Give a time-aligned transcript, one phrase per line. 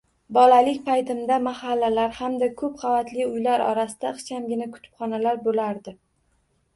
[0.35, 5.95] Bolalik paytimda mahallalar hamda ko`p qavatli uylar orasida ixchamgina kutubxonalar bo`lardi